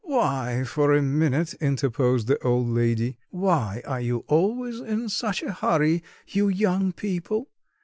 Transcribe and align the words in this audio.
"Why 0.03 0.63
for 0.65 0.91
a 0.95 1.01
minute?" 1.03 1.53
interposed 1.61 2.25
the 2.25 2.41
old 2.43 2.67
lady. 2.69 3.17
"Why 3.29 3.83
are 3.85 4.01
you 4.01 4.23
always 4.27 4.79
in 4.79 5.09
such 5.09 5.43
a 5.43 5.53
hurry, 5.53 6.01
you 6.27 6.49
young 6.49 6.91
people? 6.91 7.51